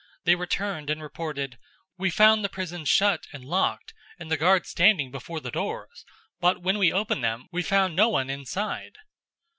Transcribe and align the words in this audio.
They 0.23 0.33
returned 0.33 0.89
and 0.89 0.99
reported, 0.99 1.59
005:023 1.99 1.99
"We 1.99 2.09
found 2.09 2.43
the 2.43 2.49
prison 2.49 2.85
shut 2.85 3.27
and 3.31 3.45
locked, 3.45 3.93
and 4.17 4.31
the 4.31 4.35
guards 4.37 4.69
standing 4.69 5.11
before 5.11 5.39
the 5.39 5.51
doors, 5.51 6.05
but 6.39 6.59
when 6.63 6.79
we 6.79 6.91
opened 6.91 7.23
them, 7.23 7.45
we 7.51 7.61
found 7.61 7.95
no 7.95 8.09
one 8.09 8.27
inside!" 8.27 8.95